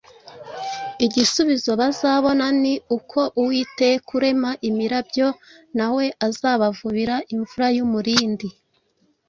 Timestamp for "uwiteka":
3.41-4.07